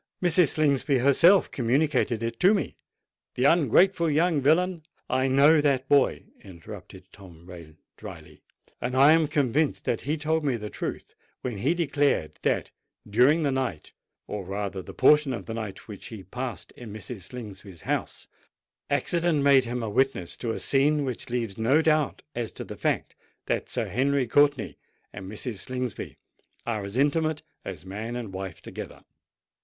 [0.19, 0.47] Mrs.
[0.53, 2.75] Slingsby herself communicated it to me.
[3.35, 8.41] The ungrateful young villain——" "I know that boy," interrupted Tom Rain drily;
[8.81, 12.71] "and I am convinced that he told me the truth when he declared that,
[13.07, 17.21] during the night—or rather the portion of the night, which he passed in Mrs.
[17.29, 18.27] Slingsby's house,
[18.89, 22.75] accident made him a witness to a scene which leaves no doubt as to the
[22.75, 23.15] fact
[23.45, 24.77] that Sir Henry Courtenay
[25.13, 25.59] and Mrs.
[25.59, 26.17] Slingsby
[26.65, 29.03] are as intimate as man and wife together."